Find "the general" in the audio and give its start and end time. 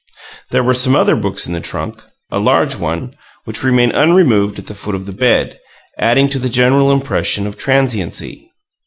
6.39-6.91